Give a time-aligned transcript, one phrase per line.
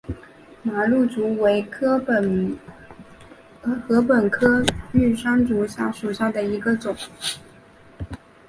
[0.63, 2.57] 马鹿竹为禾本
[4.31, 6.95] 科玉山竹属下的一个种。